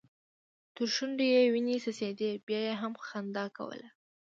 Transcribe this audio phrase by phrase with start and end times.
[0.75, 3.87] تر شونډو يې وينې څڅيدې بيا يې هم خندا کوله.